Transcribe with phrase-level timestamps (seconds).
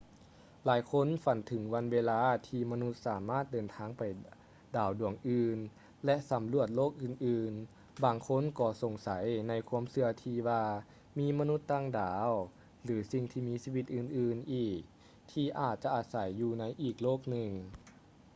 [0.65, 4.01] ຫຼາຍຄົນຝັນເຖິງວັນເວລາທີ່ມະນຸດສາມາດເດີນທາງໄປ
[4.75, 5.57] ດາວດວງອື່ນ
[6.05, 9.09] ແລະ ສຳຫຼວດໂລກອື່ນໆ ບາງຄົນກໍສົງໄສ
[9.47, 10.63] ໃນຄວາມເຊື່ອທີ່ວ່າ
[11.19, 12.31] ມີມະນຸດຕ່າງດາວ
[12.83, 14.81] ຫຼື ສິ່ງທີ່ຊີວິດອື່ນໆອີກ
[15.31, 17.51] ທີ່ອາດຈະອາໄສຢູ່ໃນອີກໂລກໜຶ່ງ